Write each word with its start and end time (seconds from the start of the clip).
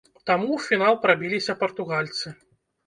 Таму 0.29 0.47
ў 0.55 0.59
фінал 0.67 0.99
прабіліся 1.03 1.57
партугальцы. 1.61 2.27